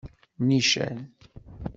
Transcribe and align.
Nican. 0.47 0.97